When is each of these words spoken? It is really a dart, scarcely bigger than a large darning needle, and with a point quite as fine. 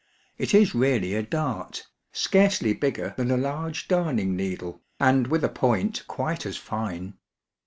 It 0.39 0.55
is 0.55 0.73
really 0.73 1.13
a 1.13 1.21
dart, 1.21 1.85
scarcely 2.11 2.73
bigger 2.73 3.13
than 3.17 3.29
a 3.29 3.37
large 3.37 3.87
darning 3.87 4.35
needle, 4.35 4.81
and 4.99 5.27
with 5.27 5.43
a 5.43 5.47
point 5.47 6.03
quite 6.07 6.43
as 6.43 6.57
fine. 6.57 7.19